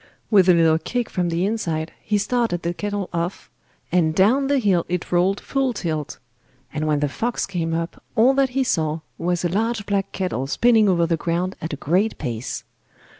With 0.31 0.49
a 0.49 0.55
little 0.55 0.79
kick 0.79 1.11
from 1.11 1.29
the 1.29 1.45
inside 1.45 1.91
he 2.01 2.17
started 2.17 2.63
the 2.63 2.73
kettle 2.73 3.07
off, 3.13 3.51
and 3.91 4.15
down 4.15 4.47
the 4.47 4.57
hill 4.57 4.83
it 4.89 5.11
rolled 5.11 5.39
full 5.39 5.73
tilt; 5.73 6.17
and 6.73 6.87
when 6.87 7.01
the 7.01 7.07
fox 7.07 7.45
came 7.45 7.75
up, 7.75 8.01
all 8.15 8.33
that 8.33 8.49
he 8.57 8.63
saw 8.63 9.01
was 9.19 9.45
a 9.45 9.49
large 9.49 9.85
black 9.85 10.11
kettle 10.11 10.47
spinning 10.47 10.89
over 10.89 11.05
the 11.05 11.17
ground 11.17 11.55
at 11.61 11.71
a 11.73 11.75
great 11.75 12.17
pace. 12.17 12.63